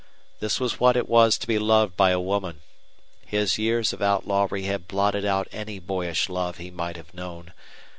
[0.39, 2.61] This was what it was to be loved by a woman.
[3.23, 7.53] His years of outlawry had blotted out any boyish love he might have known.